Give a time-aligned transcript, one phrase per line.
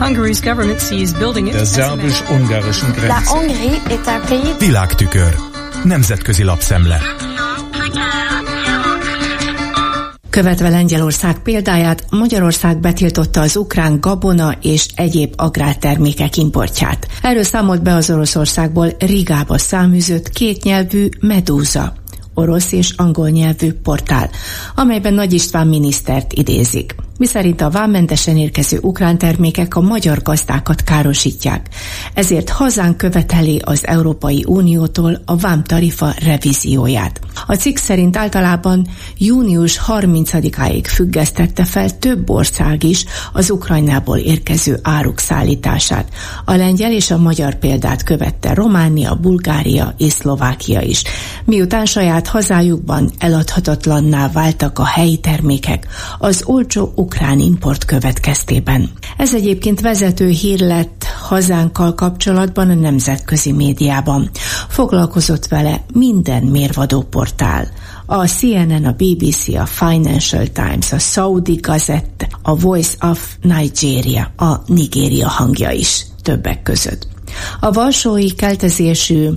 [0.00, 3.30] Hungary's government sees building it der szerbus-ungarischen La Grenze.
[3.30, 5.34] Hongrie est un pays Világtükör.
[5.84, 7.00] Nemzetközi lapszemle.
[10.30, 17.06] Követve Lengyelország példáját, Magyarország betiltotta az ukrán gabona és egyéb agrártermékek importját.
[17.22, 21.92] Erről számolt be az Oroszországból Rigába száműzött kétnyelvű Medúza
[22.34, 24.30] orosz és angol nyelvű portál,
[24.74, 31.68] amelyben Nagy István minisztert idézik miszerint a vámmentesen érkező ukrán termékek a magyar gazdákat károsítják.
[32.14, 37.20] Ezért hazán követeli az Európai Uniótól a vámtarifa revízióját.
[37.46, 38.86] A cikk szerint általában
[39.18, 46.08] június 30-áig függesztette fel több ország is az Ukrajnából érkező áruk szállítását.
[46.44, 51.02] A lengyel és a magyar példát követte Románia, Bulgária és Szlovákia is.
[51.44, 55.86] Miután saját hazájukban eladhatatlanná váltak a helyi termékek,
[56.18, 58.90] az olcsó ukrán import következtében.
[59.16, 60.99] Ez egyébként vezető hír lett
[61.30, 64.30] hazánkkal kapcsolatban a nemzetközi médiában.
[64.68, 67.68] Foglalkozott vele minden mérvadó portál.
[68.06, 74.54] A CNN, a BBC, a Financial Times, a Saudi Gazette, a Voice of Nigeria, a
[74.66, 77.08] Nigéria hangja is többek között.
[77.60, 79.28] A valsói keltezésű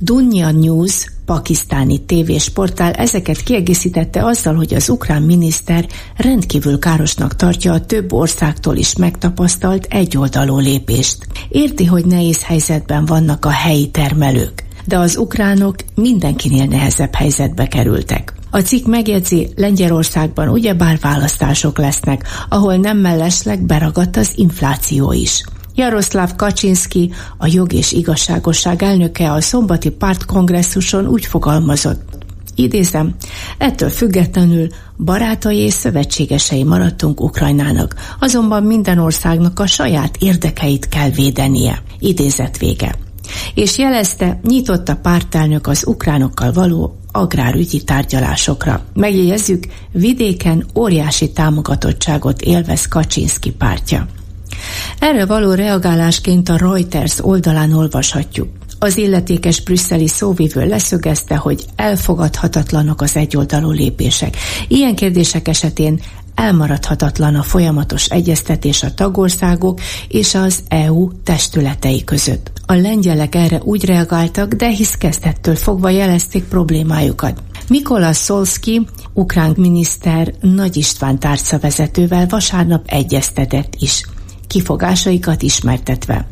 [0.00, 7.84] Dunya News pakisztáni tévésportál ezeket kiegészítette azzal, hogy az ukrán miniszter rendkívül károsnak tartja a
[7.84, 11.26] több országtól is megtapasztalt egyoldalú lépést.
[11.48, 18.34] Érti, hogy nehéz helyzetben vannak a helyi termelők, de az ukránok mindenkinél nehezebb helyzetbe kerültek.
[18.50, 25.44] A cikk megjegyzi, Lengyelországban ugyebár választások lesznek, ahol nem mellesleg beragadt az infláció is.
[25.76, 32.26] Jaroszláv Kaczynski, a jog és igazságosság elnöke a szombati pártkongresszuson úgy fogalmazott.
[32.54, 33.14] Idézem,
[33.58, 34.66] ettől függetlenül
[34.96, 41.82] barátai és szövetségesei maradtunk Ukrajnának, azonban minden országnak a saját érdekeit kell védenie.
[41.98, 42.94] Idézet vége.
[43.54, 48.84] És jelezte, nyitott a pártelnök az ukránokkal való agrárügyi tárgyalásokra.
[48.94, 54.06] Megjegyezzük, vidéken óriási támogatottságot élvez Kaczynski pártja.
[54.98, 58.48] Erre való reagálásként a Reuters oldalán olvashatjuk.
[58.78, 64.36] Az illetékes brüsszeli szóvivő leszögezte, hogy elfogadhatatlanok az egyoldalú lépések.
[64.68, 66.00] Ilyen kérdések esetén
[66.34, 72.52] elmaradhatatlan a folyamatos egyeztetés a tagországok és az EU testületei között.
[72.66, 77.42] A lengyelek erre úgy reagáltak, de hisz kezdettől fogva jelezték problémájukat.
[77.68, 84.02] Mikola Szolszki, ukrán miniszter Nagy István tárcavezetővel vasárnap egyeztetett is
[84.56, 86.26] kifogásaikat ismertetve.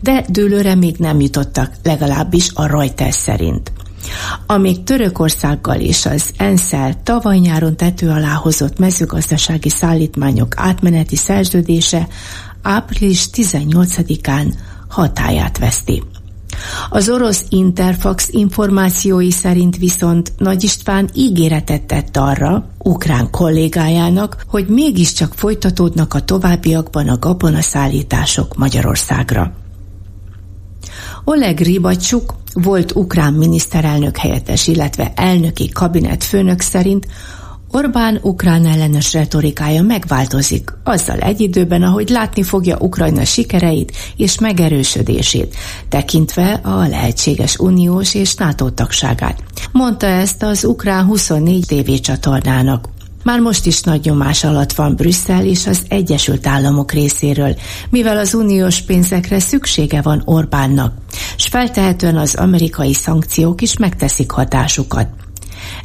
[0.00, 3.72] De dőlőre még nem jutottak, legalábbis a Reuters szerint.
[4.46, 6.72] Amíg Törökországgal és az ensz
[7.02, 12.08] tavaly nyáron tető alá hozott mezőgazdasági szállítmányok átmeneti szerződése
[12.62, 14.54] április 18-án
[14.88, 16.02] hatáját veszti.
[16.90, 25.34] Az orosz Interfax információi szerint viszont Nagy István ígéretet tett arra, ukrán kollégájának, hogy mégiscsak
[25.34, 29.52] folytatódnak a továbbiakban a gabonaszállítások Magyarországra.
[31.24, 37.06] Oleg Ribacsuk volt ukrán miniszterelnök helyettes, illetve elnöki kabinet főnök szerint
[37.76, 45.56] Orbán ukrán ellenes retorikája megváltozik, azzal egy időben, ahogy látni fogja Ukrajna sikereit és megerősödését,
[45.88, 49.42] tekintve a lehetséges uniós és NATO tagságát.
[49.72, 52.88] Mondta ezt az ukrán 24 tévécsatornának.
[53.22, 57.56] Már most is nagy nyomás alatt van Brüsszel és az Egyesült Államok részéről,
[57.90, 60.94] mivel az uniós pénzekre szüksége van Orbánnak,
[61.36, 65.08] s feltehetően az amerikai szankciók is megteszik hatásukat.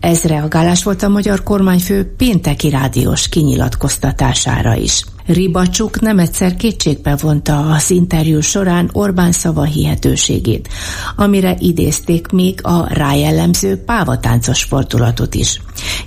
[0.00, 5.04] Ez reagálás volt a magyar kormányfő pénteki rádiós kinyilatkoztatására is.
[5.26, 10.68] Ribacsuk nem egyszer kétségbe vonta az interjú során Orbán szava hihetőségét,
[11.16, 15.60] amire idézték még a rájellemző pávatáncos fordulatot is.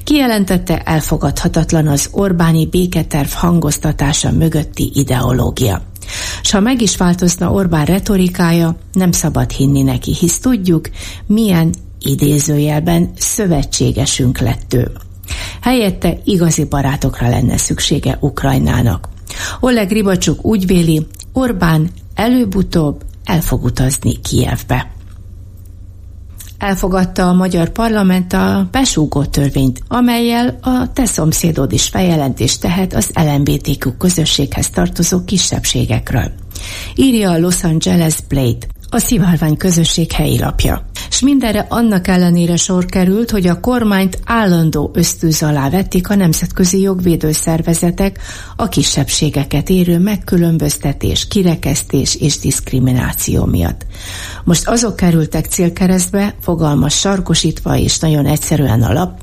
[0.04, 5.82] Kijelentette elfogadhatatlan az Orbáni béketerv hangoztatása mögötti ideológia.
[6.42, 10.90] S ha meg is változna Orbán retorikája, nem szabad hinni neki, hisz tudjuk,
[11.26, 14.92] milyen idézőjelben szövetségesünk lett ő.
[15.62, 19.10] Helyette igazi barátokra lenne szüksége Ukrajnának.
[19.60, 24.92] Oleg Ribacsuk úgy véli, Orbán előbb-utóbb el fog utazni Kijevbe.
[26.58, 33.12] Elfogadta a magyar parlament a besúgó törvényt, amelyel a te szomszédod is feljelentést tehet az
[33.14, 36.32] LMBTQ közösséghez tartozó kisebbségekről.
[36.96, 40.86] Írja a Los Angeles Blade, a szivárvány közösség helyi lapja.
[41.10, 46.82] és mindenre annak ellenére sor került, hogy a kormányt állandó ösztűz alá vették a nemzetközi
[46.82, 48.20] jogvédő szervezetek
[48.56, 53.86] a kisebbségeket érő megkülönböztetés, kirekesztés és diszkrimináció miatt.
[54.44, 59.20] Most azok kerültek célkeresztbe, fogalmas sarkosítva és nagyon egyszerűen alap,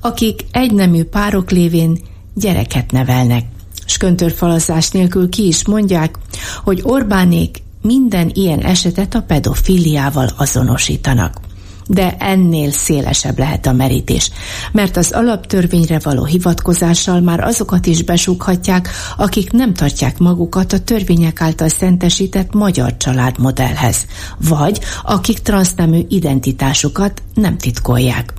[0.00, 1.98] akik egynemű párok lévén
[2.34, 3.44] gyereket nevelnek.
[3.86, 6.18] S köntörfalazás nélkül ki is mondják,
[6.64, 11.40] hogy Orbánék minden ilyen esetet a pedofiliával azonosítanak.
[11.88, 14.30] De ennél szélesebb lehet a merítés,
[14.72, 21.40] mert az alaptörvényre való hivatkozással már azokat is besúghatják, akik nem tartják magukat a törvények
[21.40, 24.06] által szentesített magyar családmodellhez,
[24.48, 28.32] vagy akik transznemű identitásukat nem titkolják.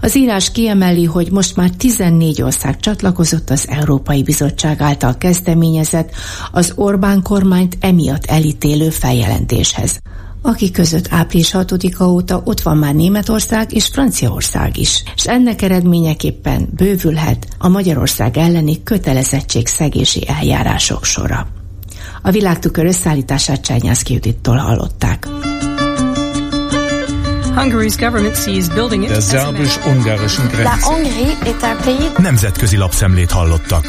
[0.00, 6.10] Az írás kiemeli, hogy most már 14 ország csatlakozott az Európai Bizottság által kezdeményezett
[6.52, 10.00] az Orbán kormányt emiatt elítélő feljelentéshez
[10.42, 16.68] aki között április 6-a óta ott van már Németország és Franciaország is, és ennek eredményeképpen
[16.76, 21.46] bővülhet a Magyarország elleni kötelezettségszegési eljárások sora.
[22.22, 25.28] A világtükör összeállítását Csányászki Judittól hallották.
[27.58, 29.10] Hungary's government sees building it.
[29.10, 30.62] Der szerbus-ungarischen Grenze.
[30.62, 32.10] La Hongrie est un pays...
[32.18, 33.84] Nemzetközi lapszemlét hallottak.